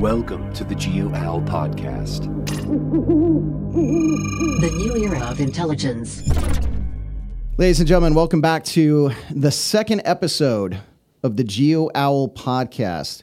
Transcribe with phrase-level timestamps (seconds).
[0.00, 2.24] Welcome to the GeoOwl podcast.
[4.60, 6.20] The new era of intelligence.
[7.56, 10.78] Ladies and gentlemen, welcome back to the second episode
[11.22, 13.22] of the Geo Owl podcast,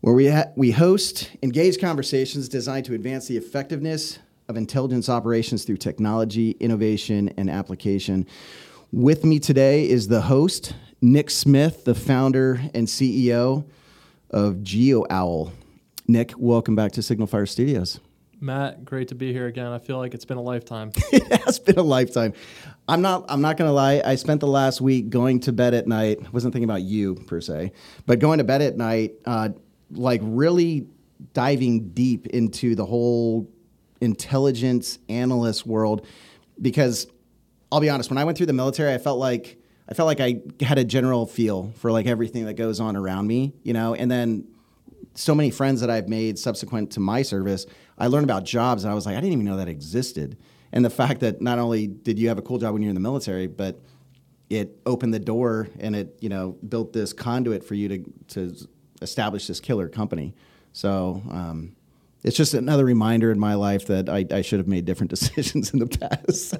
[0.00, 5.64] where we, ha- we host engaged conversations designed to advance the effectiveness of intelligence operations
[5.64, 8.28] through technology, innovation, and application.
[8.92, 10.72] With me today is the host,
[11.02, 13.64] Nick Smith, the founder and CEO
[14.30, 15.52] of Geo Owl.
[16.10, 18.00] Nick, welcome back to Signal Fire Studios.
[18.40, 19.68] Matt, great to be here again.
[19.68, 20.90] I feel like it's been a lifetime.
[21.12, 22.32] it has been a lifetime.
[22.88, 23.26] I'm not.
[23.28, 24.02] I'm not gonna lie.
[24.04, 26.18] I spent the last week going to bed at night.
[26.24, 27.70] I wasn't thinking about you per se,
[28.06, 29.50] but going to bed at night, uh,
[29.92, 30.88] like really
[31.32, 33.48] diving deep into the whole
[34.00, 36.04] intelligence analyst world,
[36.60, 37.06] because
[37.70, 38.10] I'll be honest.
[38.10, 40.84] When I went through the military, I felt like I felt like I had a
[40.84, 44.48] general feel for like everything that goes on around me, you know, and then
[45.14, 47.66] so many friends that I've made subsequent to my service,
[47.98, 50.36] I learned about jobs and I was like, I didn't even know that existed.
[50.72, 52.94] And the fact that not only did you have a cool job when you're in
[52.94, 53.80] the military, but
[54.48, 58.68] it opened the door and it, you know, built this conduit for you to, to
[59.02, 60.34] establish this killer company.
[60.72, 61.76] So um,
[62.22, 65.72] it's just another reminder in my life that I, I should have made different decisions
[65.72, 66.54] in the past.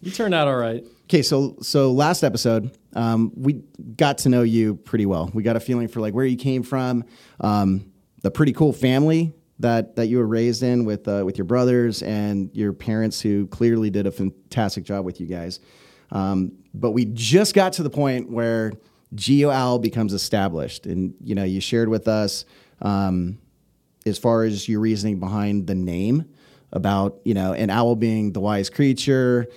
[0.00, 0.84] you turned out all right.
[1.04, 3.62] Okay, so so last episode, um, we
[3.96, 5.30] got to know you pretty well.
[5.34, 7.04] We got a feeling for like where you came from,
[7.40, 11.44] um, the pretty cool family that that you were raised in with uh, with your
[11.44, 15.60] brothers and your parents who clearly did a fantastic job with you guys.
[16.10, 18.72] Um, but we just got to the point where
[19.14, 22.44] GeoOwl becomes established, and you know you shared with us
[22.82, 23.38] um,
[24.06, 26.24] as far as your reasoning behind the name
[26.72, 29.48] about you know an owl being the wise creature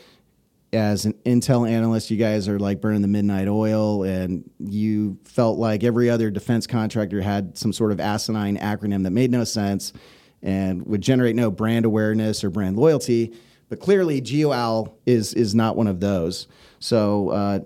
[0.73, 5.59] as an intel analyst, you guys are like burning the midnight oil, and you felt
[5.59, 9.93] like every other defense contractor had some sort of asinine acronym that made no sense
[10.41, 13.33] and would generate no brand awareness or brand loyalty.
[13.69, 16.47] But clearly, GeoOwl is is not one of those.
[16.79, 17.59] So uh,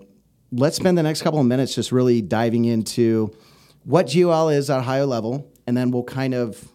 [0.52, 3.34] let's spend the next couple of minutes just really diving into
[3.84, 6.72] what GeoOwl is at a higher level, and then we'll kind of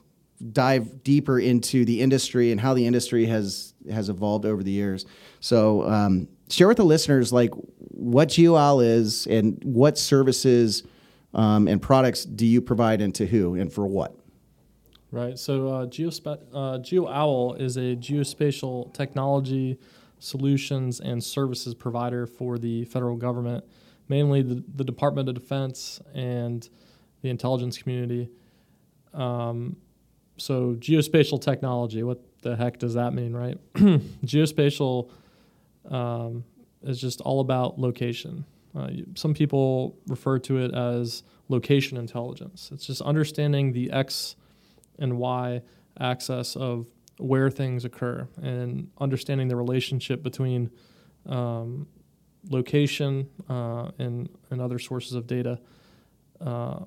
[0.52, 5.08] dive deeper into the industry and how the industry has has evolved over the years.
[5.40, 7.52] So um, share with the listeners like
[7.90, 10.84] what GeoOwl is and what services
[11.34, 14.16] um, and products do you provide and to who and for what.
[15.10, 15.40] Right.
[15.40, 19.80] So uh, Geospa- uh, GeoOwl is a geospatial technology
[20.20, 23.66] solutions and services provider for the federal government,
[24.08, 26.70] mainly the, the Department of Defense and
[27.24, 28.30] the intelligence community.
[29.14, 29.78] Um,
[30.38, 33.58] so geospatial technology, what the heck does that mean, right?
[33.74, 35.10] geospatial
[35.90, 36.44] um,
[36.82, 38.46] is just all about location.
[38.76, 42.70] Uh, some people refer to it as location intelligence.
[42.74, 44.36] It's just understanding the X
[44.98, 45.62] and Y
[46.00, 46.88] axis of
[47.20, 50.72] where things occur and understanding the relationship between
[51.28, 51.88] um,
[52.50, 55.60] location uh, and, and other sources of data.
[56.42, 56.80] Uh,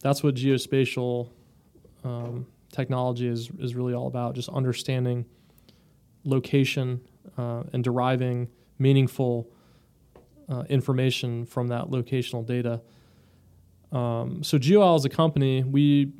[0.00, 1.30] that's what geospatial
[2.04, 5.24] um, technology is, is really all about, just understanding
[6.24, 7.00] location
[7.36, 8.48] uh, and deriving
[8.78, 9.50] meaningful
[10.48, 12.80] uh, information from that locational data.
[13.92, 16.12] Um, so GeoOwl as a company, we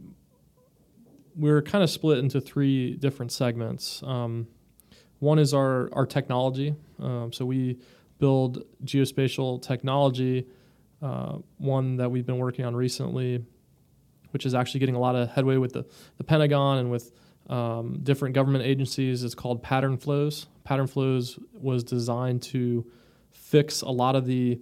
[1.36, 4.02] we're kind of split into three different segments.
[4.02, 4.48] Um,
[5.20, 6.74] one is our our technology.
[6.98, 7.78] Um, so we
[8.18, 10.46] build geospatial technology.
[11.00, 13.44] Uh, one that we've been working on recently,
[14.30, 17.12] which is actually getting a lot of headway with the, the Pentagon and with
[17.48, 19.24] um, different government agencies.
[19.24, 20.46] It's called Pattern Flows.
[20.64, 22.86] Pattern Flows was designed to
[23.30, 24.60] fix a lot of the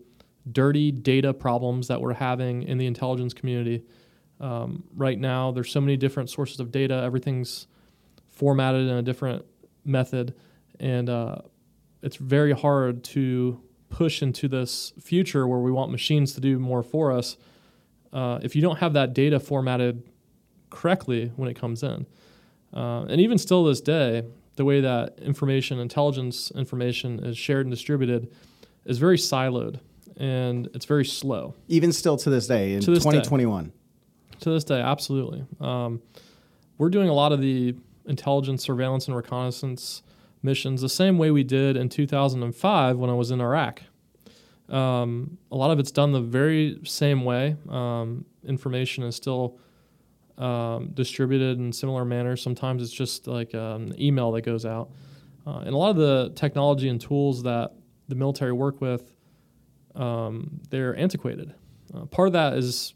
[0.53, 3.83] dirty data problems that we're having in the intelligence community.
[4.41, 7.03] Um, right now, there's so many different sources of data.
[7.03, 7.67] Everything's
[8.29, 9.45] formatted in a different
[9.85, 10.35] method,
[10.79, 11.37] and uh,
[12.03, 16.83] it's very hard to push into this future where we want machines to do more
[16.83, 17.37] for us.
[18.13, 20.03] Uh, if you don't have that data formatted
[20.71, 22.07] correctly when it comes in,
[22.75, 24.25] uh, and even still this day,
[24.57, 28.33] the way that information, intelligence information is shared and distributed
[28.85, 29.81] is very siloed
[30.17, 31.55] and it's very slow.
[31.69, 33.11] Even still to this day in To this day.
[33.11, 33.73] 2021.
[34.41, 35.45] To this day, absolutely.
[35.61, 36.01] Um,
[36.79, 37.75] we're doing a lot of the
[38.07, 40.03] intelligence, surveillance, and reconnaissance
[40.43, 43.83] missions the same way we did in 2005 when I was in Iraq.
[44.69, 47.57] Um, a lot of it's done the very same way.
[47.69, 49.59] Um, information is still
[50.39, 52.43] um, distributed in similar manners.
[52.43, 54.91] Sometimes it's just like um, an email that goes out.
[55.47, 57.73] Uh, and a lot of the technology and tools that
[58.09, 59.15] the military work with,
[59.95, 61.55] um, they're antiquated.
[61.95, 62.95] Uh, part of that is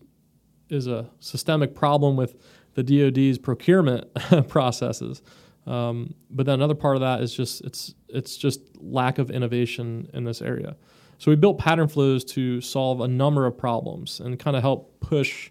[0.68, 2.36] is a systemic problem with
[2.74, 4.06] the DoD's procurement
[4.48, 5.20] processes.
[5.66, 10.10] Um, but then another part of that is just it's it's just lack of innovation
[10.12, 10.76] in this area.
[11.20, 14.98] So we built pattern flows to solve a number of problems and kind of help
[15.00, 15.50] push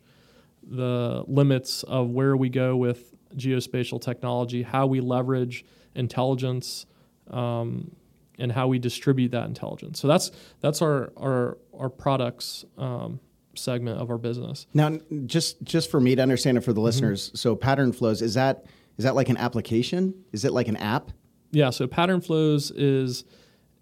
[0.67, 5.63] the limits of where we go with geospatial technology, how we leverage
[5.93, 6.87] intelligence,
[7.29, 7.91] um,
[8.39, 9.99] and how we distribute that intelligence.
[9.99, 13.19] So that's that's our our our products um,
[13.53, 14.65] segment of our business.
[14.73, 16.75] Now, just just for me to understand it for Mm-hmm.
[16.75, 18.65] the listeners, so pattern flows is that
[18.97, 20.15] is that like an application?
[20.31, 21.11] Is it like an app?
[21.51, 23.23] Yeah, so Pattern Flows is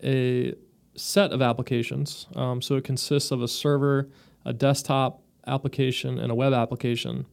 [0.03, 0.53] a
[0.97, 2.27] set of applications.
[2.35, 4.09] Um, so it consists of a server,
[4.45, 7.25] a desktop application, and a web application.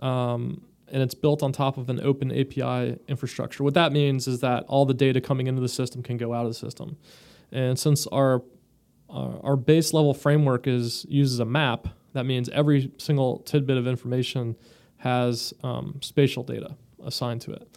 [0.00, 3.64] Um, and it's built on top of an open API infrastructure.
[3.64, 6.46] What that means is that all the data coming into the system can go out
[6.46, 6.96] of the system.
[7.52, 8.42] And since our
[9.08, 13.86] our our base level framework is uses a map, that means every single tidbit of
[13.86, 14.56] information
[14.98, 17.68] has um, spatial data assigned to it.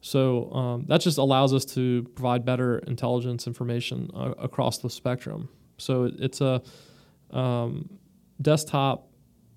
[0.00, 5.48] So um, that just allows us to provide better intelligence information uh, across the spectrum.
[5.78, 6.62] So it, it's a
[7.30, 7.98] um,
[8.40, 9.08] desktop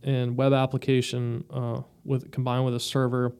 [0.04, 3.34] and web application uh, with combined with a server,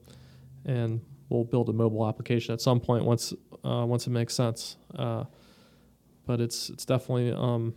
[0.64, 3.32] and we'll build a mobile application at some point once
[3.64, 4.76] uh, once it makes sense.
[4.94, 5.24] Uh,
[6.26, 7.74] but it's it's definitely um,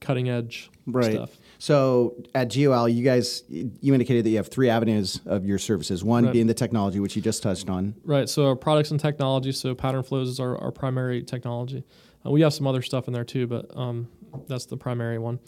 [0.00, 1.12] cutting edge Right.
[1.14, 1.38] stuff.
[1.58, 6.04] So at GeoOwl, you guys you indicated that you have three avenues of your services.
[6.04, 6.32] One Right.
[6.32, 7.94] being the technology, which you just touched on.
[8.04, 8.28] Right.
[8.28, 9.50] So our products and technology.
[9.52, 11.82] So pattern flows is our, our primary technology.
[12.24, 14.08] Uh, we have some other stuff in there too, but um,
[14.46, 15.40] that's the primary one.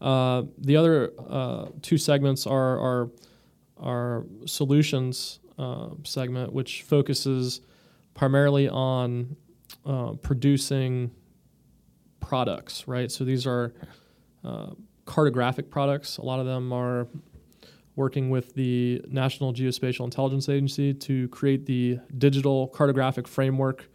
[0.00, 3.10] Uh, the other uh, two segments are our
[3.78, 7.60] our solutions uh, segment, which focuses
[8.14, 9.36] primarily on
[9.84, 11.10] uh, producing
[12.20, 12.86] products.
[12.86, 13.10] Right.
[13.10, 13.74] So these are
[14.44, 14.70] uh,
[15.06, 16.18] cartographic products.
[16.18, 17.08] A lot of them are
[17.94, 23.88] working with the National Geospatial Intelligence Agency to create the digital cartographic framework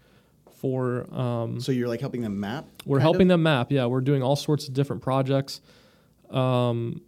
[0.59, 1.11] for.
[1.13, 2.65] Um, So you're like helping them map.
[2.85, 3.27] we're helping of?
[3.29, 3.71] them map.
[3.71, 5.61] Yeah, we're doing all sorts of different projects
[6.31, 7.01] um,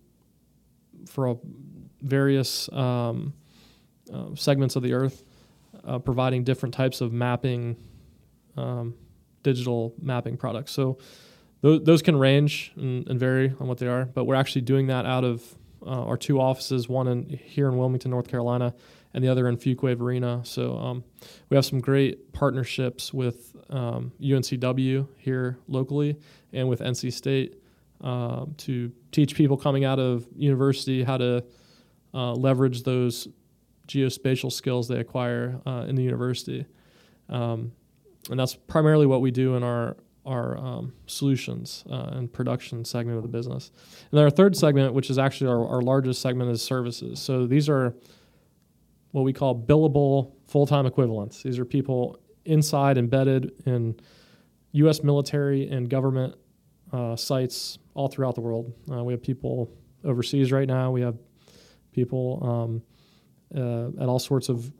[1.07, 1.39] for
[2.01, 3.33] various um,
[4.13, 5.23] uh, segments of the Earth,
[5.85, 7.75] uh, providing different types of mapping,
[8.57, 8.93] um,
[9.41, 10.71] digital mapping products.
[10.71, 10.97] So
[11.63, 14.87] those, those can range and, and vary on what they are, but we're actually doing
[14.87, 15.41] that out of
[15.81, 18.75] uh, our two offices, one in here in Wilmington, North Carolina,
[19.13, 20.41] and the other in Fuquay-Varina.
[20.43, 21.03] So um,
[21.49, 26.17] we have some great partnerships with um, UNCW here locally
[26.51, 27.55] and with NC State
[28.01, 31.45] um, to teach people coming out of university how to
[32.13, 33.29] uh, leverage those
[33.87, 36.65] geospatial skills they acquire uh, in the university.
[37.29, 37.71] Um,
[38.29, 39.95] and that's primarily what we do in our
[40.25, 43.71] our um, solutions uh, and production segment of the business.
[44.11, 47.19] And then our third segment, which is actually our, our largest segment, is services.
[47.19, 47.95] So these are
[49.11, 51.43] what we call billable full time equivalents.
[51.43, 53.95] These are people inside embedded in
[54.73, 55.03] U.S.
[55.03, 56.35] military and government
[56.91, 58.73] uh, sites all throughout the world.
[58.91, 59.71] Uh, we have people
[60.03, 60.91] overseas right now.
[60.91, 61.17] We have
[61.91, 62.81] people um,
[63.55, 64.71] uh, at all sorts of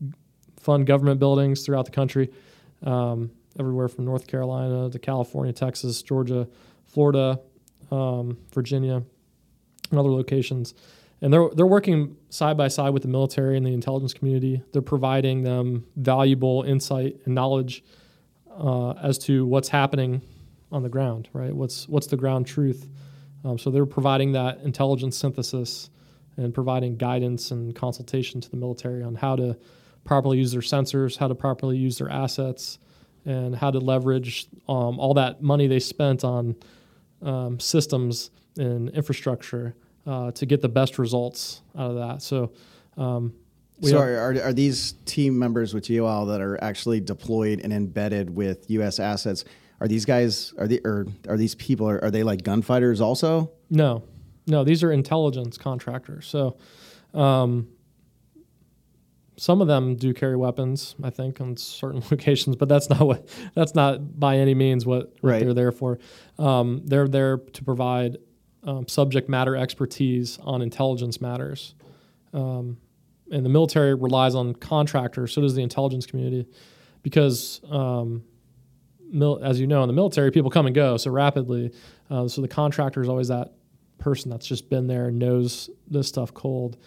[0.59, 2.31] fun government buildings throughout the country,
[2.83, 6.47] um, everywhere from North Carolina to California, Texas, Georgia,
[6.85, 7.39] Florida,
[7.91, 9.03] um, Virginia,
[9.91, 10.73] and other locations.
[11.21, 14.61] And they're they're working side by side with the military and the intelligence community.
[14.73, 17.83] They're providing them valuable insight and knowledge
[18.51, 20.21] uh, as to what's happening
[20.71, 21.29] on the ground.
[21.31, 21.55] Right?
[21.55, 22.89] What's what's the ground truth?
[23.45, 25.89] Um, so they're providing that intelligence synthesis
[26.37, 29.57] and providing guidance and consultation to the military on how to
[30.03, 32.79] properly use their sensors, how to properly use their assets,
[33.25, 36.55] and how to leverage um, all that money they spent on
[37.21, 39.75] um, systems and infrastructure
[40.05, 42.21] uh, to get the best results out of that.
[42.21, 42.51] So,
[42.97, 43.33] um,
[43.79, 47.73] we So are, are, are these team members with GeoOwl that are actually deployed and
[47.73, 48.99] embedded with U.S.
[48.99, 49.45] assets?
[49.81, 53.51] Are these guys are they or are these people are, are they like gunfighters also?
[53.69, 54.03] no,
[54.45, 56.27] no, these are intelligence contractors.
[56.27, 56.57] So,
[57.13, 57.67] um,
[59.35, 63.27] some of them do carry weapons, I think, on certain locations, but that's not what
[63.55, 65.39] that's not by any means what, Right.
[65.43, 65.99] they're there for.
[66.37, 68.17] Um, they're there to provide
[68.63, 71.75] um, subject matter expertise on intelligence matters.
[72.33, 72.77] Um,
[73.31, 76.47] and the military relies on contractors, so does the intelligence community,
[77.01, 78.23] because um,
[79.11, 81.71] mil- as you know, in the military, people come and go so rapidly.
[82.09, 83.53] Uh, so the contractor is always that
[83.97, 86.77] person that's just been there and knows this stuff cold.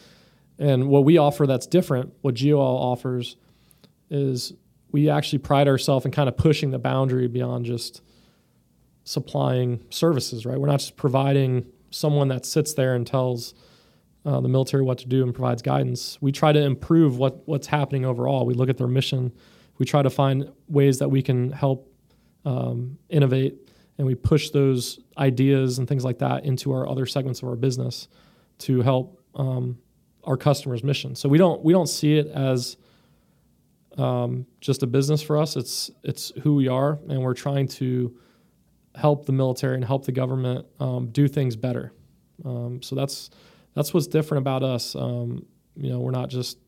[0.59, 3.37] And what we offer that's different, what GeoOwl offers,
[4.11, 4.53] is
[4.91, 8.01] we actually pride ourselves in kind of pushing the boundary beyond just
[9.05, 10.47] supplying services.
[10.47, 10.59] Right?
[10.59, 13.55] We're not just providing someone that sits there and tells
[14.25, 16.19] uh, the military what to do and provides guidance.
[16.21, 18.47] We try to improve what what's happening overall.
[18.47, 19.33] We look at their mission.
[19.79, 21.93] We try to find ways that we can help
[22.45, 27.43] um, innovate, and we push those ideas and things like that into our other segments
[27.43, 28.09] of our business
[28.59, 29.79] to help um,
[30.27, 31.15] our customers' mission.
[31.15, 32.77] So we don't we don't see it as
[33.97, 35.57] um, just a business for us.
[35.57, 38.17] It's it's who we are, and we're trying to
[38.95, 41.93] help the military and help the government um, do things better.
[42.45, 43.31] Um, so that's
[43.75, 44.97] that's what's different about us.
[44.97, 46.59] Um, you know, we're not just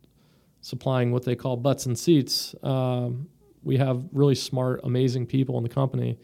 [0.60, 2.54] supplying what they call butts and seats.
[2.62, 3.28] Um,
[3.62, 6.18] we have really smart, amazing people in the company,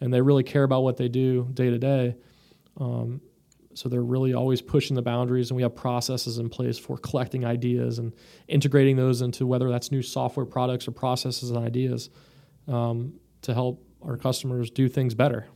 [0.00, 2.16] and they really care about what they do day to day.
[2.78, 3.20] Um,
[3.76, 7.44] so they're really always pushing the boundaries, and we have processes in place for collecting
[7.44, 8.12] ideas and
[8.48, 12.08] integrating those into whether that's new software products or processes and ideas
[12.68, 15.46] um, to help our customers do things better.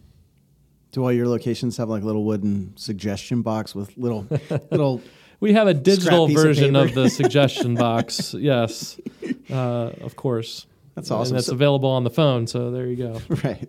[0.93, 4.27] Do all your locations have like little wooden suggestion box with little
[4.71, 5.01] little?
[5.41, 8.35] We have a digital piece of version of, the suggestion box.
[8.35, 9.01] Yes,
[9.49, 10.67] uh, of course.
[10.95, 11.37] That's awesome.
[11.37, 12.47] And it's So- available on the phone.
[12.47, 13.21] So there you go.
[13.43, 13.67] right.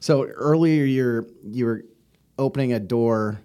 [0.00, 1.84] So earlier, you're you were
[2.38, 3.40] opening a door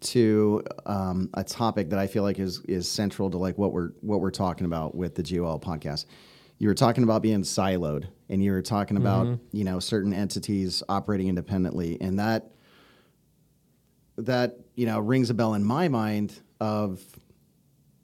[0.00, 3.90] to um, a topic that I feel like is is central to like what we're
[4.00, 6.06] what we're talking about with the GeoOwl podcast.
[6.58, 10.82] You were talking about being siloed, and you were talking about you know certain entities
[10.88, 12.50] operating independently, and that
[14.16, 17.00] that you know rings a bell in my mind of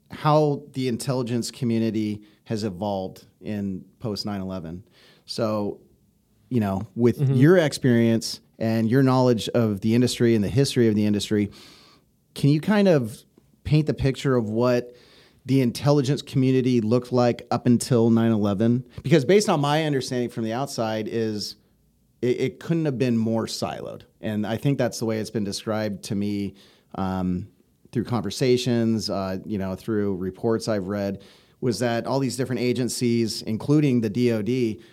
[0.09, 4.81] how the intelligence community has evolved in post 9-11
[5.25, 5.81] so
[6.49, 10.95] you know with your experience and your knowledge of the industry and the history of
[10.95, 11.51] the industry
[12.37, 13.23] can you kind of
[13.63, 14.95] paint the picture of what
[15.47, 20.53] the intelligence community looked like up until 9-11 because based on my understanding from the
[20.53, 21.55] outside is
[22.21, 24.03] it, it couldn't have been more siloed.
[24.21, 26.53] And i think that's the way it's been described to me
[26.95, 27.47] um,
[27.91, 31.23] through conversations uh, you know through reports i've read
[31.59, 34.83] was that all these different agencies including the dod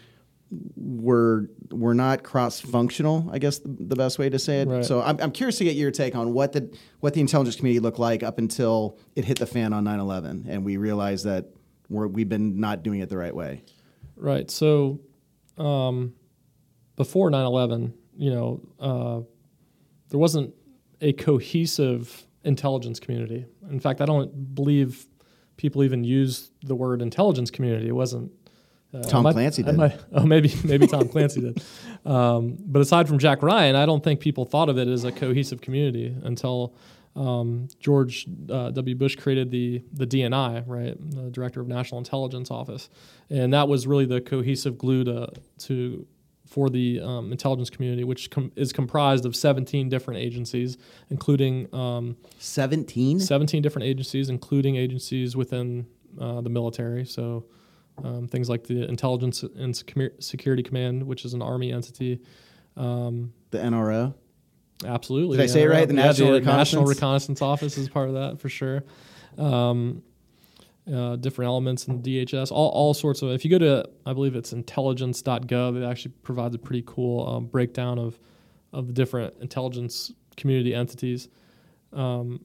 [0.77, 3.29] were were not cross functional.
[3.33, 4.69] I guess the, the best way to say it.
[4.69, 4.85] Right.
[4.85, 7.81] So I'm, I'm curious to get your take on what the what the intelligence community
[7.81, 11.47] looked like up until it hit the fan on 9/11, and we realized that
[11.89, 13.63] we're, we've been not doing it the right way.
[14.17, 14.51] Right.
[14.51, 15.01] So
[15.59, 16.15] um,
[16.97, 19.21] before 9 11, you know, uh,
[20.09, 20.55] there wasn't
[21.01, 23.45] a cohesive intelligence community.
[23.71, 25.07] In fact, I don't believe
[25.57, 27.89] people even used the word intelligence community.
[27.89, 28.33] It wasn't.
[28.95, 29.77] Uh, Tom might- Clancy did.
[29.77, 31.63] might- oh, maybe maybe Tom Clancy did.
[32.05, 35.13] Um, but aside from Jack Ryan, I don't think people thought of it as a
[35.13, 36.75] cohesive community until
[37.17, 38.95] um, George uh, W.
[38.97, 42.89] Bush created the the DNI, right, the Director of National Intelligence Office,
[43.31, 46.07] and that was really the cohesive glue to to
[46.47, 50.77] for the um, intelligence community, which com- is comprised of 17 different agencies,
[51.09, 53.19] including um, 17.
[53.19, 55.87] 17 different agencies, including agencies within
[56.21, 57.07] uh, the military.
[57.07, 57.47] So
[58.03, 62.21] um, things like the Intelligence and Security Command, which is an Army entity.
[62.77, 64.15] Um, The NRO.
[64.85, 65.37] absolutely.
[65.37, 65.87] Did I say it right?
[65.87, 66.89] The Yeah, National National Reconnaissance?
[66.89, 68.85] Reconnaissance Office is part of that for sure.
[69.39, 70.03] Um,
[70.93, 73.31] uh, different elements in DHS, all, all sorts of.
[73.31, 77.47] If you go to, I believe it's intelligence.gov, it actually provides a pretty cool um,
[77.47, 78.19] breakdown of
[78.73, 81.29] of the different intelligence community entities.
[81.93, 82.45] Um,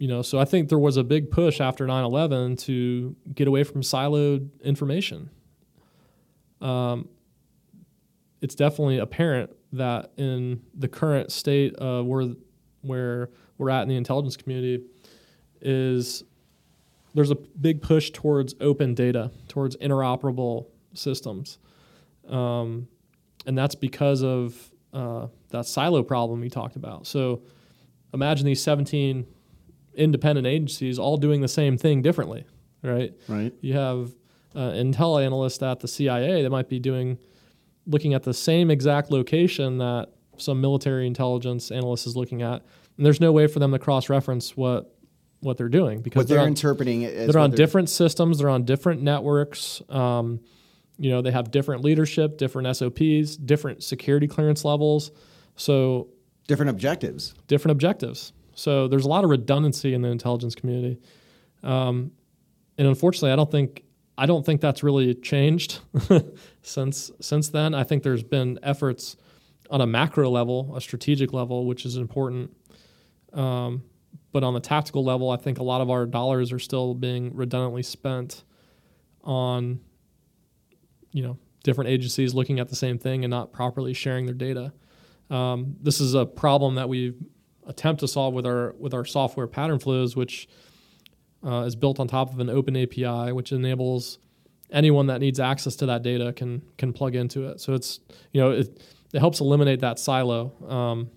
[0.00, 3.64] you know, so I think there was a big push after 9/11 to get away
[3.64, 5.28] from siloed information.
[6.62, 7.10] Um,
[8.40, 12.28] it's definitely apparent that in the current state of where
[12.80, 13.28] where
[13.58, 14.82] we're at in the intelligence community
[15.60, 16.24] is
[17.12, 21.58] there's a big push towards open data, towards interoperable systems,
[22.26, 22.88] um,
[23.44, 27.06] and that's because of uh, that silo problem we talked about.
[27.06, 27.42] So
[28.14, 29.26] imagine these 17
[30.00, 32.44] independent agencies all doing the same thing differently,
[32.82, 33.12] right?
[33.28, 33.52] Right.
[33.60, 34.10] You have
[34.54, 37.18] uh, intel analysts at the CIA that might be doing
[37.86, 42.62] looking at the same exact location that some military intelligence analyst is looking at,
[42.96, 44.96] and there's no way for them to cross-reference what
[45.40, 48.64] what they're doing because they're on, interpreting it as they're on different systems, they're on
[48.64, 49.82] different networks.
[49.88, 50.40] Um,
[50.98, 55.10] you know, they have different leadership, different SOPs, different security clearance levels,
[55.56, 56.08] so
[56.46, 57.34] different objectives.
[57.46, 58.32] different objectives.
[58.60, 61.00] So there's a lot of redundancy in the intelligence community,
[61.62, 62.12] um,
[62.76, 63.84] and unfortunately, I don't think
[64.18, 65.80] I don't think that's really changed
[66.62, 67.74] since since then.
[67.74, 69.16] I think there's been efforts
[69.70, 72.54] on a macro level, a strategic level, which is important.
[73.32, 73.82] Um,
[74.30, 77.34] but on the tactical level, I think a lot of our dollars are still being
[77.34, 78.44] redundantly spent
[79.24, 79.80] on,
[81.12, 84.74] you know, different agencies looking at the same thing and not properly sharing their data.
[85.30, 87.14] Um, this is a problem that we
[87.70, 90.48] attempt to solve with our with our software pattern flows, which
[91.46, 94.18] uh, is built on top of an open API, which enables
[94.70, 97.60] anyone that needs access to that data can can plug into it.
[97.60, 98.00] So it's
[98.32, 98.82] you know it,
[99.14, 101.10] it helps eliminate that silo um,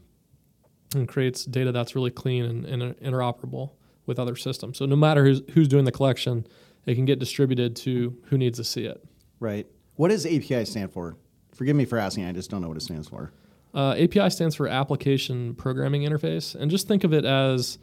[0.96, 3.72] and creates data that's really clean and, and interoperable
[4.06, 4.78] with other systems.
[4.78, 6.46] So no matter who's who's doing the collection,
[6.86, 9.04] it can get distributed to who needs to see it.
[9.40, 9.68] Right.
[9.96, 11.18] What does API stand for?
[11.54, 12.26] Forgive me for asking.
[12.26, 13.32] I just don't know what it stands for.
[13.74, 17.80] Uh, API stands for Application Programming Interface, and just think of it as,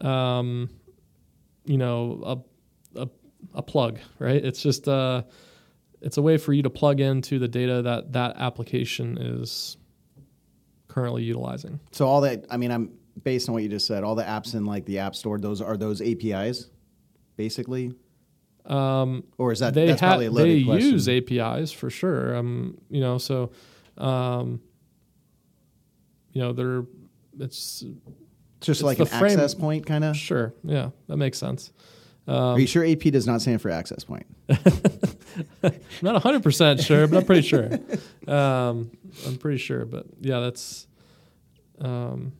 [0.00, 0.70] um,
[1.66, 2.44] you know,
[2.96, 3.08] a, a,
[3.54, 4.42] a plug, right?
[4.42, 5.22] It's just uh,
[6.00, 9.76] it's a way for you to plug into the data that that application is
[10.88, 11.78] currently utilizing.
[11.90, 12.46] So all that.
[12.50, 12.92] I mean, I'm
[13.22, 14.04] based on what you just said.
[14.04, 15.38] All the apps in like the App Store.
[15.38, 16.70] Those are those APIs,
[17.36, 17.94] basically.
[18.64, 20.90] Um, Or is that they that's ha- probably a loaded they question.
[20.92, 22.36] use APIs for sure.
[22.36, 23.50] Um, you know, so
[23.98, 24.60] um,
[26.32, 26.84] you know, they're
[27.38, 27.84] it's
[28.60, 30.16] just it's like an frame- access point, kind of.
[30.16, 31.72] sure, yeah, that makes sense.
[32.28, 34.26] Are you sure AP does not stand for access point?
[34.48, 34.58] I'm
[36.02, 37.68] not 100% sure, but I'm pretty sure.
[38.28, 38.92] Um,
[39.26, 40.86] I'm pretty sure, but yeah, that's
[41.80, 42.32] um,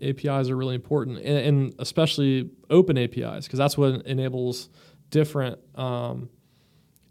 [0.00, 4.70] APIs are really important, and, and especially open APIs because that's what enables
[5.10, 6.30] different um,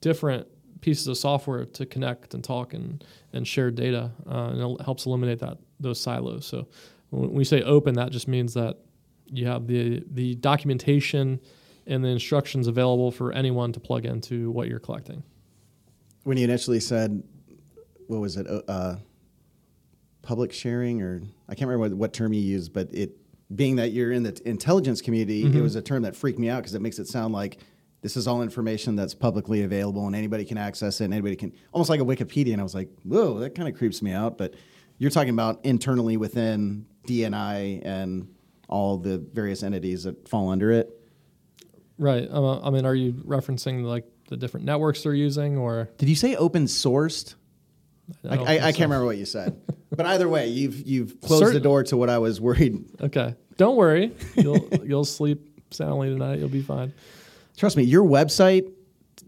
[0.01, 0.47] different
[0.81, 5.05] pieces of software to connect and talk and and share data, uh, and it helps
[5.05, 6.45] eliminate that those silos.
[6.45, 6.67] So
[7.11, 8.77] when we say open, that just means that
[9.27, 11.39] you have the the documentation
[11.88, 15.23] and the instructions available for anyone to plug into what you're collecting.
[16.23, 17.23] When you initially said,
[18.07, 18.47] what was it?
[18.47, 18.97] Uh, Uh,
[20.21, 23.17] public sharing, or I can't remember what, what term you used, but it
[23.55, 25.57] being that you're in the intelligence community, Mm-hmm.
[25.57, 27.57] it was a term that freaked me out because it makes it sound like
[28.01, 31.53] this is all information that's publicly available and anybody can access it and anybody can
[31.72, 32.51] almost like a Wikipedia.
[32.51, 34.38] And I was like, whoa, that kind of creeps me out.
[34.38, 34.55] But
[34.98, 38.27] you're talking about internally within DNI and
[38.67, 40.89] all the various entities that fall under it.
[41.98, 42.27] Right.
[42.31, 46.15] Uh, I mean, are you referencing like the different networks they're using, or Did you
[46.15, 47.36] say open sourced?
[48.28, 51.60] I, I, I can't remember what you said, but either way, you've you've closed the
[51.60, 52.84] door to what I was worried.
[53.02, 54.12] Okay, don't worry.
[54.36, 56.39] You'll you'll sleep soundly tonight.
[56.39, 56.93] You'll be fine.
[57.57, 58.71] Trust me, your website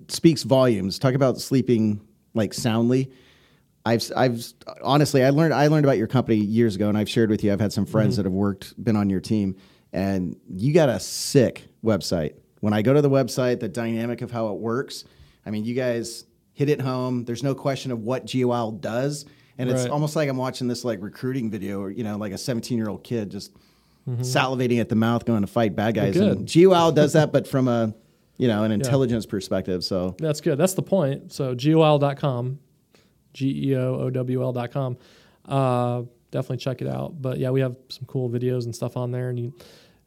[0.07, 0.99] speaks volumes.
[0.99, 2.01] Talk about sleeping
[2.33, 3.12] like soundly.
[3.86, 4.45] I've I've
[4.81, 7.51] honestly I learned I learned about your company years ago, and I've shared with you.
[7.51, 8.23] I've had some friends mm-hmm.
[8.23, 9.57] that have worked, been on your team,
[9.91, 12.36] and you got a sick website.
[12.62, 15.03] When I go to the website, the dynamic of how it works,
[15.45, 17.25] I mean, you guys hit it home.
[17.25, 19.25] There's no question of what GeoOwl does,
[19.57, 22.38] and it's almost like I'm watching this like recruiting video, or you know, like a
[22.38, 23.53] 17 year old kid just
[24.07, 24.21] mm-hmm.
[24.21, 26.15] salivating at the mouth, going to fight bad guys.
[26.15, 26.47] And
[26.91, 27.93] does that, but from a
[28.38, 29.84] you know an intelligence perspective.
[29.84, 30.58] So That's good.
[30.58, 31.32] That's the point.
[31.32, 32.60] So geoowl.com,
[33.34, 34.98] G E O O W L.com.
[35.46, 37.22] Uh, definitely check it out.
[37.22, 39.54] But yeah, we have some cool videos and stuff on there, and you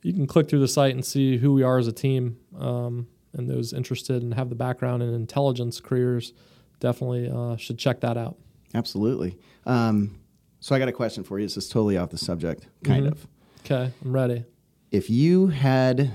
[0.02, 2.38] you can click through the site and see who we are as a team.
[2.58, 6.32] Um, and those interested and have the background in intelligence careers
[6.80, 8.36] definitely uh, should check that out.
[8.74, 9.36] Absolutely.
[9.66, 10.18] Um,
[10.60, 11.44] so I got a question for you.
[11.44, 13.26] This is totally off the subject, kind of.
[13.64, 14.44] Okay, I'm ready.
[14.90, 16.12] If you had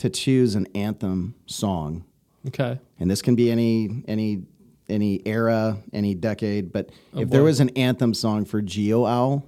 [0.00, 2.04] to choose an anthem song,
[2.48, 2.78] Okay.
[2.98, 4.42] and this can be any any
[4.88, 9.44] any era, any decade, but Oh, if there was an anthem song for Geo Owl,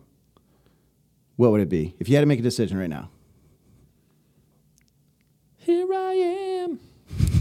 [1.37, 1.95] what would it be?
[1.99, 3.09] If you had to make a decision right now.
[5.57, 6.81] Here I am,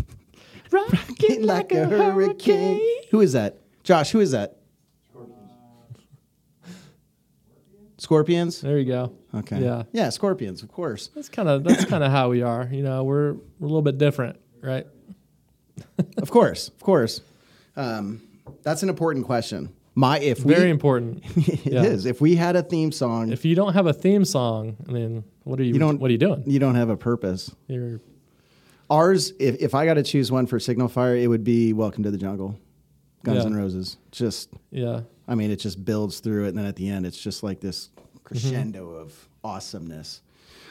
[0.72, 2.80] rocking like a hurricane.
[3.12, 3.58] Who is that?
[3.84, 4.58] Josh, who is that?
[8.02, 8.62] Scorpions?
[8.62, 9.14] There you go.
[9.36, 9.62] Okay.
[9.62, 9.84] Yeah.
[9.92, 11.12] Yeah, Scorpions, of course.
[11.14, 12.68] That's kind of that's kind of how we are.
[12.72, 14.88] You know, we're we're a little bit different, right?
[16.18, 17.22] Of course, of course.
[17.76, 18.22] Um,
[18.64, 19.70] that's an important question.
[19.94, 21.22] My if we Very important.
[21.38, 22.06] it is.
[22.06, 22.10] Yeah.
[22.10, 25.24] If we had a theme song, If you don't have a theme song, I mean,
[25.44, 25.74] what are you?
[25.74, 26.42] You don't- what are you doing?
[26.48, 27.54] you don't have a purpose.
[27.68, 28.00] You're
[28.90, 32.02] Ours, if, if I got to choose one for Signal Fire, it would be Welcome
[32.04, 32.58] to the Jungle,
[33.24, 33.46] Guns Yeah.
[33.46, 33.98] N' Roses.
[34.12, 35.02] Just, yeah.
[35.28, 37.60] I mean, it just builds through it, and then at the end, it's just like
[37.60, 37.90] this
[38.32, 38.38] Mm-hmm.
[38.50, 40.22] crescendo of awesomeness.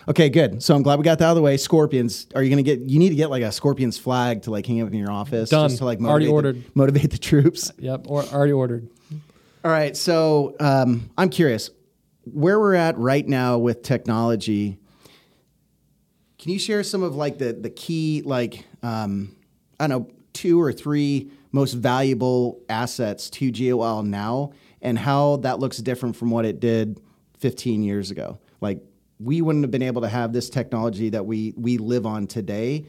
[0.08, 0.62] Okay, good.
[0.62, 1.58] So I'm glad we got that out of the way.
[1.58, 2.88] Scorpions, are you going to get?
[2.88, 5.50] You need to get like a Scorpions flag to like hang up in your office,
[5.50, 5.68] Done.
[5.68, 6.76] just to like Already motivate the- ordered.
[6.76, 7.70] motivate the troops.
[7.78, 8.06] Yep.
[8.08, 8.88] Or already ordered.
[9.62, 11.68] All right, so um, I'm curious
[12.24, 14.78] where we're at right now with technology.
[16.38, 19.36] Can you share some of like the the key like um,
[19.78, 25.58] I don't know two or three most valuable assets to GeoOwl now, and how that
[25.58, 27.00] looks different from what it did
[27.38, 28.38] 15 years ago?
[28.60, 28.82] Like
[29.18, 32.86] we wouldn't have been able to have this technology that we we live on today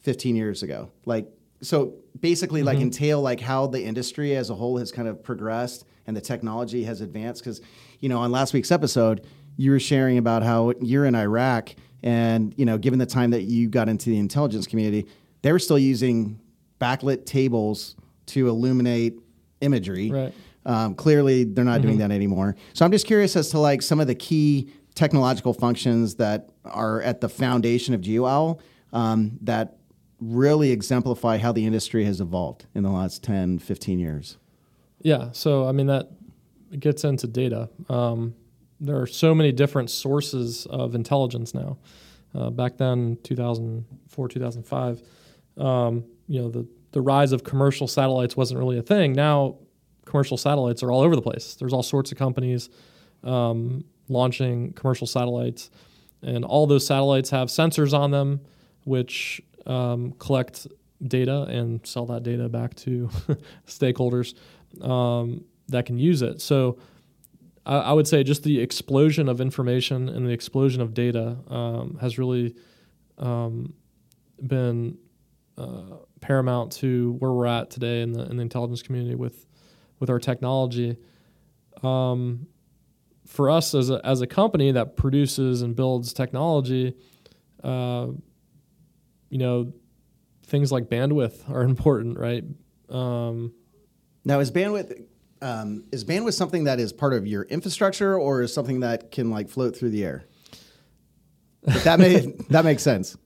[0.00, 0.90] 15 years ago.
[1.04, 1.28] Like
[1.62, 2.84] so basically like mm-hmm.
[2.84, 6.84] entail like how the industry as a whole has kind of progressed and the technology
[6.84, 7.60] has advanced cuz
[8.00, 9.26] you know on last week's episode
[9.58, 13.42] you were sharing about how you're in Iraq And you know, given the time that
[13.42, 15.06] you got into the intelligence community,
[15.42, 16.40] they were still using
[16.80, 19.14] backlit tables to illuminate
[19.60, 20.10] imagery.
[20.10, 20.34] Right.
[20.66, 22.54] Um, clearly, they're not doing that anymore.
[22.74, 27.00] So I'm just curious as to like some of the key technological functions that are
[27.02, 28.60] at the foundation of GeoOwl
[28.92, 29.78] um, that
[30.20, 34.36] really exemplify how the industry has evolved in the last 10, 15 years.
[35.00, 35.30] Yeah.
[35.32, 36.10] So, I mean, that
[36.78, 37.70] gets into data.
[37.88, 38.34] Um,
[38.80, 41.78] there are so many different sources of intelligence now.
[42.34, 45.02] Uh, back then, 2004, 2005,
[45.60, 49.12] um, you know, the, the rise of commercial satellites wasn't really a thing.
[49.12, 49.58] Now,
[50.04, 51.54] commercial satellites are all over the place.
[51.54, 52.70] There's all sorts of companies
[53.22, 55.70] um, launching commercial satellites,
[56.22, 58.40] and all those satellites have sensors on them,
[58.84, 60.66] which um, collect
[61.06, 63.08] data and sell that data back to
[63.66, 64.34] stakeholders
[64.82, 66.40] um, that can use it.
[66.40, 66.78] So
[67.64, 71.98] I, I, would say just the explosion of information and the explosion of data um,
[72.00, 72.54] has really
[73.18, 73.74] um,
[74.46, 74.98] been
[75.60, 79.46] uh, paramount to where we're at today in the in the intelligence community with
[79.98, 80.96] with our technology.
[81.82, 82.46] Um,
[83.26, 86.96] for us as a as a company that produces and builds technology,
[87.62, 88.08] uh,
[89.28, 89.72] you know,
[90.44, 92.44] things like bandwidth are important, right?
[92.88, 93.52] Um,
[94.24, 95.04] now, is bandwidth
[95.42, 99.30] um, is bandwidth something that is part of your infrastructure, or is something that can
[99.30, 100.24] like float through the air?
[101.62, 103.16] If that may that makes sense.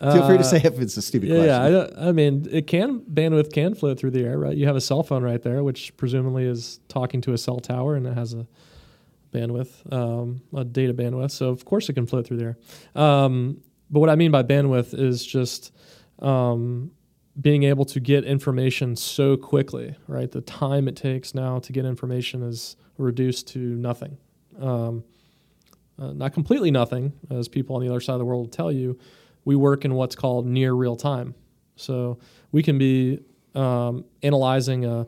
[0.00, 1.72] Feel free to uh, say if it's a stupid yeah, question.
[1.72, 4.54] Yeah, I, I, mean, it can bandwidth can float through the air, right?
[4.54, 7.94] You have a cell phone right there, which presumably is talking to a cell tower,
[7.94, 8.46] and it has a
[9.32, 11.30] bandwidth, um, a data bandwidth.
[11.30, 12.58] So of course it can float through there.
[12.94, 15.72] Um, but what I mean by bandwidth is just
[16.18, 16.90] um,
[17.40, 20.30] being able to get information so quickly, right?
[20.30, 24.18] The time it takes now to get information is reduced to nothing.
[24.60, 25.04] Um,
[25.98, 28.98] uh, not completely nothing, as people on the other side of the world tell you,
[29.46, 31.34] we work in what's called near real time.
[31.76, 32.18] So
[32.52, 33.20] we can be
[33.54, 35.06] um, analyzing a,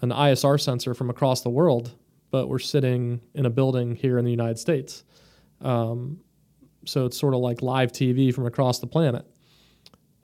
[0.00, 1.92] an ISR sensor from across the world,
[2.30, 5.04] but we're sitting in a building here in the United States.
[5.60, 6.18] Um,
[6.86, 9.26] so it's sort of like live TV from across the planet.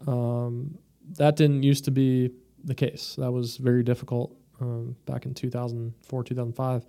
[0.07, 0.79] Um,
[1.19, 2.31] that didn't used to be
[2.65, 3.15] the case.
[3.19, 6.87] That was very difficult um, back in 2004, 2005.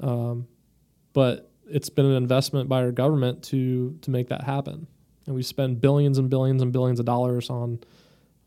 [0.00, 0.46] Um,
[1.12, 4.86] but it's been an investment by our government to to make that happen
[5.26, 7.80] and we spend billions and billions and billions of dollars on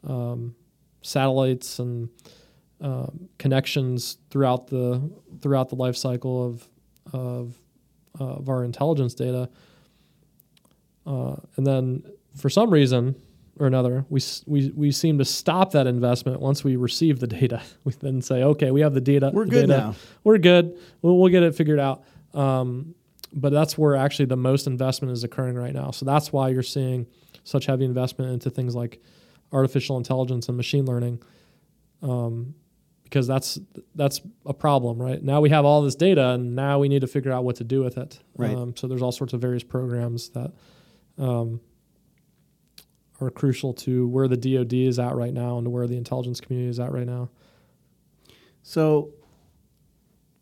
[0.06, 0.56] um,
[1.02, 2.10] satellites and
[2.82, 3.08] uh,
[3.40, 5.02] connections throughout the
[5.42, 6.68] throughout the life cycle of
[7.14, 7.58] of,
[8.20, 9.50] uh, of our intelligence data.
[11.06, 12.04] Uh, and then,
[12.36, 13.16] for some reason
[13.60, 17.62] or another, we, we we seem to stop that investment once we receive the data.
[17.84, 19.32] We then say, "Okay, we have the data.
[19.34, 19.82] We're the good data.
[19.82, 19.96] now.
[20.24, 20.78] We're good.
[21.02, 22.94] We'll, we'll get it figured out." Um,
[23.34, 25.92] but that's where actually the most investment is occurring right now.
[25.92, 27.08] So that's why you're seeing
[27.44, 29.02] such heavy investment into things like
[29.52, 31.22] artificial intelligence and machine learning,
[32.02, 32.56] um,
[33.04, 33.60] because that's
[33.96, 35.22] that's a problem, right?
[35.24, 37.64] Now we have all this data, and now we need to figure out what to
[37.64, 38.20] do with it.
[38.36, 38.56] Right.
[38.56, 40.52] Um, so there's all sorts of various programs that
[41.18, 41.62] um,
[43.22, 46.70] are crucial to where the DoD is at right now and where the intelligence community
[46.70, 47.30] is at right now.
[48.62, 49.12] So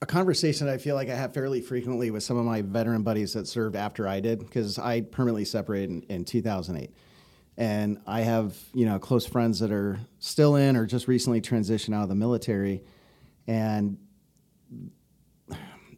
[0.02, 3.34] a conversation I feel like I have fairly frequently with some of my veteran buddies
[3.34, 6.92] that served after I did, because I permanently separated in, in 2008.
[7.58, 11.96] And I have, you know, close friends that are still in or just recently transitioned
[11.96, 12.84] out of the military.
[13.48, 13.98] And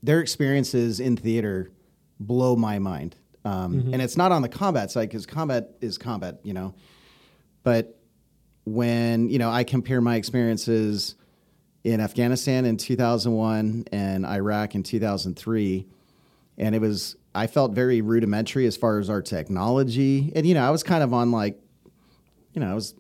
[0.04, 1.72] their experiences in theater
[2.20, 3.16] blow my mind.
[3.44, 3.94] Um, mm-hmm.
[3.94, 6.76] And it's not on the combat side because combat is combat, you know.
[7.64, 8.00] But
[8.66, 11.16] when, you know, I compare my experiences–
[11.84, 15.88] in Afghanistan in 2001 and Iraq in 2003.
[16.58, 20.32] And it was, I felt very rudimentary as far as our technology.
[20.36, 21.60] And, you know, I was kind of on like,
[22.54, 22.96] you know, I was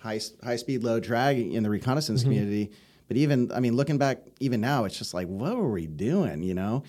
[0.00, 2.30] high, high speed, low drag in the reconnaissance mm-hmm.
[2.30, 2.72] community.
[3.06, 6.42] But even, I mean, looking back, even now, it's just like, what were we doing,
[6.42, 6.82] you know?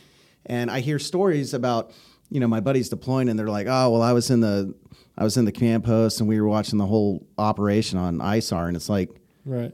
[0.45, 1.91] And I hear stories about,
[2.29, 4.73] you know, my buddies deploying and they're like, oh, well, I was in the,
[5.17, 8.67] I was in the command post and we were watching the whole operation on ISAR.
[8.67, 9.09] And it's like,
[9.45, 9.73] right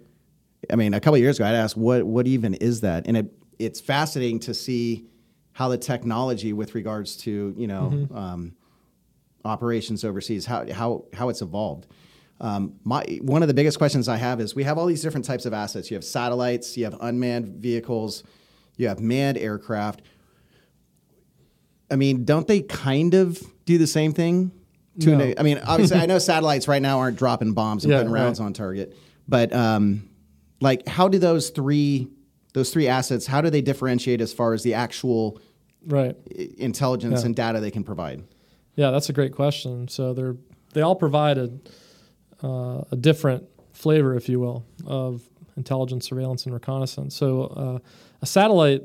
[0.71, 3.07] I mean, a couple years ago, I'd asked, what, what even is that?
[3.07, 5.05] And it, it's fascinating to see
[5.53, 8.17] how the technology with regards to, you know, mm-hmm.
[8.17, 8.55] um,
[9.45, 11.87] operations overseas, how, how, how it's evolved.
[12.41, 15.25] Um, my, one of the biggest questions I have is we have all these different
[15.25, 15.89] types of assets.
[15.89, 18.23] You have satellites, you have unmanned vehicles,
[18.75, 20.01] you have manned aircraft.
[21.89, 24.51] I mean, don't they kind of do the same thing?
[25.01, 25.23] To no.
[25.23, 28.13] an, I mean, obviously, I know satellites right now aren't dropping bombs and yeah, putting
[28.13, 28.45] rounds right.
[28.45, 28.95] on target,
[29.27, 30.09] but um,
[30.65, 32.09] like how do those three
[32.53, 35.39] those three assets how do they differentiate as far as the actual
[35.87, 36.15] right
[36.57, 37.25] intelligence yeah.
[37.27, 38.23] and data they can provide
[38.75, 39.87] Yeah, that's a great question.
[39.87, 40.35] So they're
[40.73, 41.49] they all provide a
[42.43, 45.21] uh, a different flavor, if you will, of
[45.57, 47.15] intelligence, surveillance, and reconnaissance.
[47.15, 47.79] So uh,
[48.21, 48.83] a satellite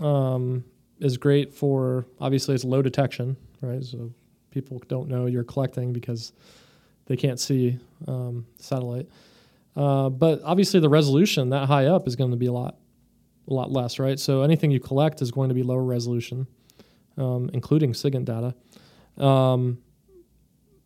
[0.00, 0.64] um,
[1.00, 3.82] is great for obviously it's low detection, right?
[3.82, 4.12] So
[4.50, 6.32] people don't know you're collecting because
[7.06, 9.08] they can't see um, satellite.
[9.76, 12.76] Uh, but obviously the resolution that high up is going to be a lot
[13.48, 14.18] a lot less, right?
[14.18, 16.48] So anything you collect is going to be lower resolution,
[17.16, 18.54] um, including SIGINT data.
[19.24, 19.78] Um,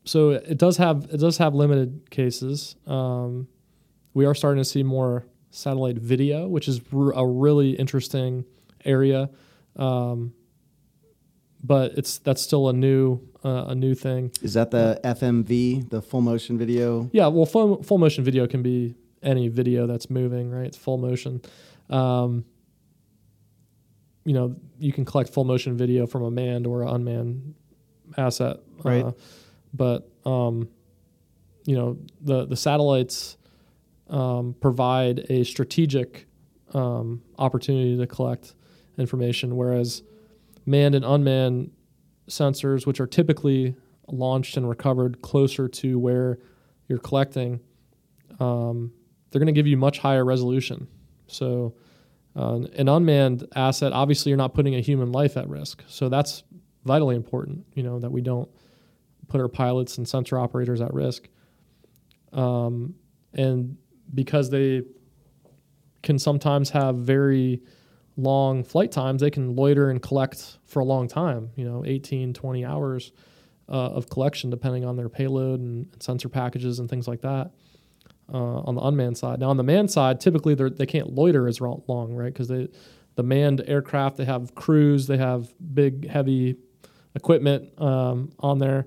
[0.05, 2.77] so it does have it does have limited cases.
[2.87, 3.49] Um,
[4.13, 8.45] we are starting to see more satellite video, which is r- a really interesting
[8.85, 9.31] area.
[9.77, 10.35] Um,
[11.63, 14.33] but it's that's still a new uh, a new thing.
[14.43, 17.09] Is that the FMV, the full motion video?
[17.13, 20.67] Yeah, well, full, full motion video can be any video that's moving, right?
[20.67, 21.43] It's full motion.
[21.89, 22.45] Um,
[24.25, 27.55] you know, you can collect full motion video from a manned or an unmanned
[28.17, 29.05] asset, Right.
[29.05, 29.13] Uh,
[29.73, 30.69] but um,
[31.65, 33.37] you know, the the satellites
[34.09, 36.27] um, provide a strategic
[36.75, 38.55] um, opportunity to collect
[38.99, 40.03] information, whereas
[40.67, 41.73] manned and unmanned
[42.29, 43.75] sensors, which are typically
[44.09, 46.39] launched and recovered closer to where
[46.89, 47.61] you're collecting,
[48.39, 48.93] um,
[49.31, 50.89] they're going to give you much higher resolution.
[51.27, 51.75] So,
[52.37, 55.83] uh, an unmanned asset, obviously, you're not putting a human life at risk.
[55.89, 56.45] So that's
[56.85, 57.67] vitally important.
[57.75, 58.49] You know that we don't
[59.29, 61.29] put our pilots and sensor operators at risk.
[62.33, 62.95] Um,
[63.33, 63.77] and
[64.15, 64.83] because they
[66.03, 67.63] can sometimes have very
[68.23, 72.33] long flight times, they can loiter and collect for a long time, you know, 18,
[72.35, 73.13] 20 hours
[73.69, 77.51] uh, of collection, depending on their payload and, and sensor packages and things like that
[78.33, 79.41] uh, on the unmanned side.
[79.41, 82.33] Now, on the manned side, typically they're, they can't loiter as long, right?
[82.33, 82.69] Because they
[83.17, 86.57] the manned aircraft, they have crews, they have big, heavy
[87.15, 88.87] equipment um, on there,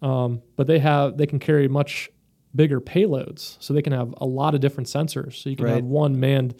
[0.00, 2.08] um, but they have they can carry much
[2.54, 5.34] bigger payloads, so they can have a lot of different sensors.
[5.42, 5.74] So you can Right.
[5.74, 6.54] have one manned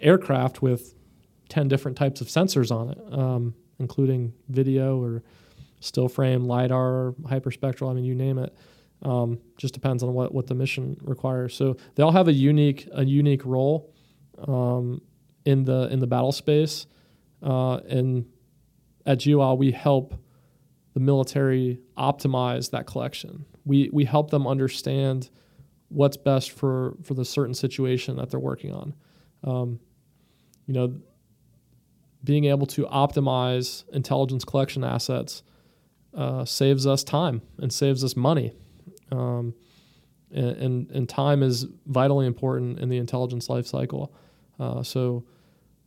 [0.00, 0.94] aircraft with
[1.48, 5.22] ten different types of sensors on it, um, including video or
[5.80, 7.90] still frame, lidar, hyperspectral.
[7.90, 8.54] I mean, you name it.
[9.02, 11.54] Um, just depends on what, what the mission requires.
[11.54, 13.94] So they all have a unique a unique role
[14.46, 15.00] um,
[15.44, 16.86] in the in the battle space,
[17.42, 18.26] uh, and
[19.06, 20.14] at GeoOwl we help
[20.94, 23.44] the military optimize that collection.
[23.64, 25.30] We we help them understand
[25.90, 28.94] what's best for for the certain situation that they're working on.
[29.44, 29.80] Um,
[30.66, 30.94] you know,
[32.24, 35.42] being able to optimize intelligence collection assets
[36.14, 38.52] uh, saves us time and saves us money.
[39.12, 39.54] Um,
[40.30, 44.12] and, and, time is vitally important in the intelligence life cycle.
[44.60, 45.24] Uh, so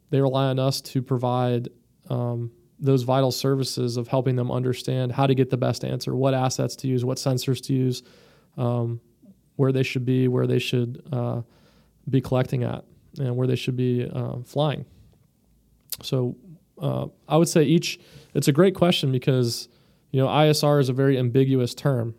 [0.09, 1.69] they rely on us to provide
[2.09, 6.33] um, those vital services of helping them understand how to get the best answer, what
[6.33, 8.01] assets to use, what sensors to use,
[8.57, 8.99] um,
[9.57, 11.41] where they should be, where they should uh,
[12.09, 12.83] be collecting at,
[13.19, 14.85] and where they should be uh, flying.
[16.01, 16.35] So
[16.81, 17.99] uh, I would say each.
[18.33, 19.67] It's a great question because
[20.11, 22.15] you know ISR is a very ambiguous term.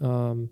[0.00, 0.50] Um,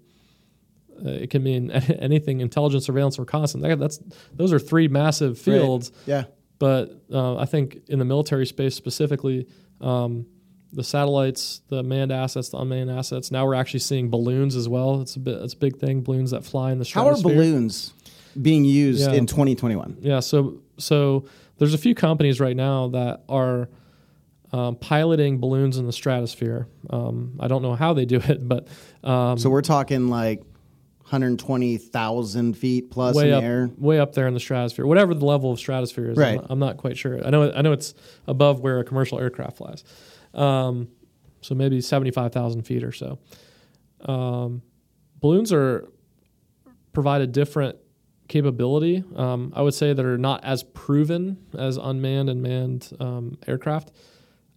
[1.05, 3.25] uh, it can mean anything intelligence, surveillance, or.
[3.63, 3.99] That, that's
[4.33, 5.57] those are three massive Right.
[5.61, 5.93] fields.
[6.07, 6.25] Yeah.
[6.59, 9.47] But uh, I think in the military space specifically,
[9.81, 10.27] um,
[10.73, 13.31] the satellites, the manned assets, the unmanned assets.
[13.31, 15.01] Now we're actually seeing balloons as well.
[15.03, 16.03] It's a bit, it's a big thing.
[16.03, 17.35] Balloons that fly in the How are stratosphere.
[17.35, 17.93] balloons
[18.41, 19.13] being used Yeah.
[19.17, 19.99] in 2021?
[20.01, 21.27] Yeah, so so
[21.59, 23.69] there's a few companies right now that are
[24.53, 26.69] um, piloting balloons in the stratosphere.
[26.91, 28.69] Um, I don't know how they do it, but
[29.03, 30.41] um, So we're talking like
[31.01, 33.71] 120,000 feet plus way in up, the air.
[33.77, 36.19] way up there in the stratosphere, whatever the level of stratosphere is.
[36.19, 36.31] Right.
[36.31, 37.25] I'm, not, I'm not quite sure.
[37.25, 37.95] I know I know it's
[38.27, 39.85] above where a commercial aircraft flies,
[40.35, 40.89] um,
[41.41, 43.19] so maybe seventy-five thousand feet or so.
[44.01, 44.63] Um,
[45.21, 45.89] balloons are
[46.93, 47.77] provide a different
[48.29, 49.05] capability.
[49.17, 53.93] Um, I would say that are not as proven as unmanned and manned um, aircraft,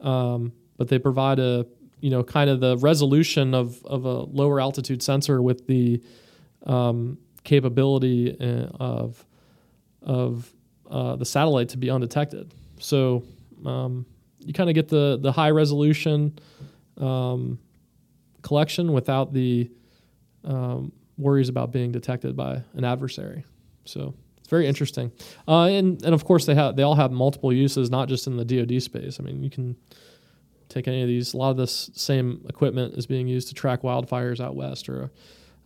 [0.01, 1.65] um, but they provide a
[1.99, 6.01] you know kind of the resolution of of a lower altitude sensor with the
[6.65, 9.25] um, capability uh, of
[10.01, 10.51] of
[10.89, 12.53] uh, the satellite to be undetected.
[12.79, 13.23] So
[13.65, 14.05] um,
[14.39, 16.39] you kind of get the the high resolution
[16.97, 17.59] um,
[18.41, 19.69] collection without the
[21.17, 23.43] worries about being detected by an adversary.
[23.87, 25.11] So it's very interesting.
[25.47, 28.37] Uh, and and of course they have they all have multiple uses, not just in
[28.37, 29.19] the DoD space.
[29.19, 29.75] I mean, you can
[30.69, 31.33] take any of these.
[31.33, 35.11] A lot of this same equipment is being used to track wildfires out west, or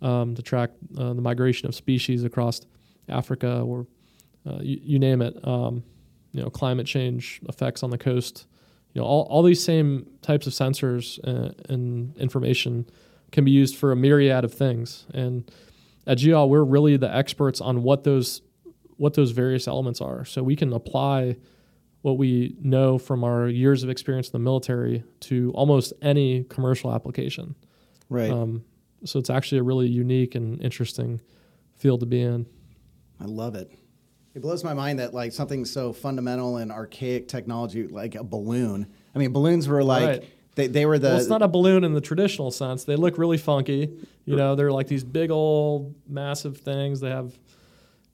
[0.02, 2.62] um, to track uh, the migration of species across
[3.10, 3.88] Africa, or
[4.46, 5.36] uh, you, you name it.
[5.48, 5.84] Um,
[6.34, 8.48] you know, climate change effects on the coast.
[8.94, 12.86] you know, all, all these same types of sensors uh, and information
[13.32, 15.06] can be used for a myriad of things.
[15.14, 15.50] And
[16.08, 18.42] at GeoOwl, we're really the experts on what those
[18.98, 20.24] what those various elements are.
[20.26, 21.38] So we can apply
[22.02, 26.94] what we know from our years of experience in the military to almost any commercial
[26.94, 27.56] application.
[28.10, 28.30] Right.
[28.30, 28.64] Um,
[29.04, 31.20] so it's actually a really unique and interesting
[31.78, 32.46] field to be in.
[33.20, 33.72] I love it.
[34.36, 38.88] It blows my mind that like something so fundamental and archaic technology like a balloon.
[39.16, 40.30] I mean, balloons were like Right.
[40.56, 42.84] They, they were the well, it's not a balloon in the traditional sense.
[42.84, 43.90] They look really funky.
[44.26, 47.00] You know, they're like these big old massive things.
[47.00, 47.34] They have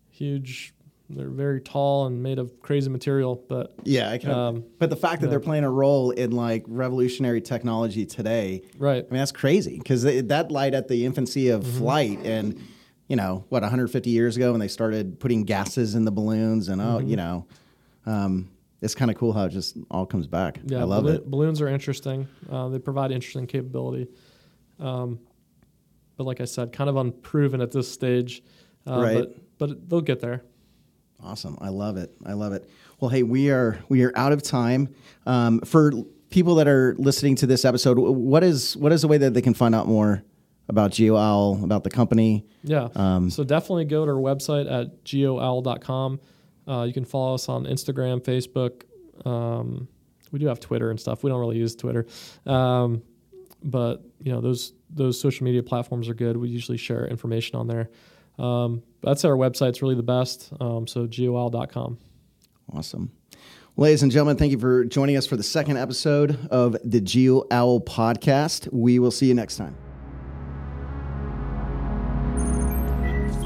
[0.10, 0.74] huge.
[1.10, 3.42] They're very tall and made of crazy material.
[3.48, 4.10] But yeah.
[4.10, 5.32] I can, um, but the fact that yeah.
[5.32, 10.04] they're playing a role in like revolutionary technology today, right, I mean, that's crazy because
[10.04, 11.78] that light at the infancy of Mm-hmm.
[11.78, 12.62] flight and
[13.08, 16.82] you know what 150 years ago when they started putting gases in the balloons and
[16.82, 17.08] oh Mm-hmm.
[17.08, 17.48] you know
[18.06, 18.50] um,
[18.82, 20.60] it's kind of cool how it just all comes back.
[20.66, 21.30] yeah, I love it.
[21.30, 22.28] Balloons are interesting.
[22.50, 24.08] Uh, they provide interesting capability.
[24.80, 25.20] Um,
[26.18, 28.44] but like I said, kind of unproven at this stage.
[28.86, 29.16] Uh, Right.
[29.18, 30.44] But but they'll get there.
[31.24, 31.58] Awesome.
[31.60, 32.12] I love it.
[32.26, 32.70] I love it.
[33.00, 34.94] Well, hey, we are we are out of time.
[35.26, 35.92] Um, for
[36.30, 39.42] people that are listening to this episode, what is what is the way that they
[39.42, 40.24] can find out more
[40.70, 42.46] about GeoOwl, about the company?
[42.64, 42.90] Yeah.
[42.96, 46.20] Um, so definitely go to our website at geoowl.com.
[46.68, 48.84] Uh, you can follow us on Instagram, Facebook.
[49.26, 49.88] Um,
[50.32, 51.24] we do have Twitter and stuff.
[51.24, 52.06] We don't really use Twitter,
[52.46, 53.02] um,
[53.64, 56.38] but you know those those social media platforms are good.
[56.38, 57.90] We usually share information on there.
[58.38, 60.52] Um, that's our website's really the best.
[60.60, 61.98] Um, so geoowl.com.
[62.74, 63.12] Awesome.
[63.80, 67.86] Ladies and gentlemen, thank you for joining us for the second episode of the GeoOwl
[67.86, 68.72] podcast.
[68.74, 69.78] We will see you next time.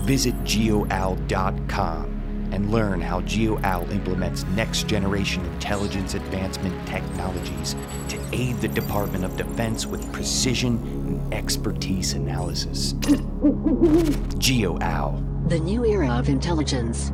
[0.05, 2.10] Visit geoowl.com
[2.51, 7.75] and learn how GeoOwl implements next generation intelligence advancement technologies
[8.09, 12.93] to aid the Department of Defense with precision and expertise analysis.
[14.39, 15.49] GeoOwl.
[15.49, 17.11] The new era of intelligence.